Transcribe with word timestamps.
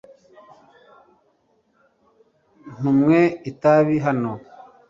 ntunywe 2.77 3.21
itabi 3.51 3.95
hano 4.05 4.31